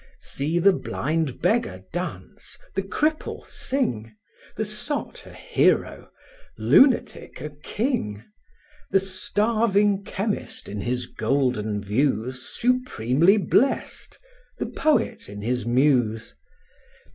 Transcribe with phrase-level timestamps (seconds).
[0.19, 4.15] See the blind beggar dance, the cripple sing,
[4.57, 6.09] The sot a hero,
[6.57, 8.23] lunatic a king;
[8.89, 14.17] The starving chemist in his golden views Supremely blest,
[14.57, 16.33] the poet in his muse.